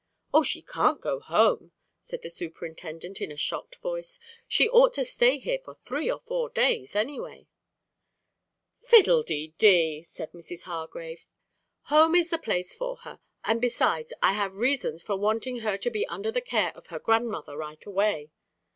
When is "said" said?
1.99-2.23, 10.01-10.31